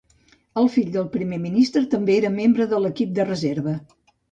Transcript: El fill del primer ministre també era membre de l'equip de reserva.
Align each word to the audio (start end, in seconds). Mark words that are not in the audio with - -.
El 0.61 0.69
fill 0.75 0.87
del 0.95 1.05
primer 1.17 1.39
ministre 1.43 1.85
també 1.93 2.17
era 2.23 2.33
membre 2.39 2.69
de 2.75 2.83
l'equip 2.87 3.15
de 3.21 3.29
reserva. 3.31 3.79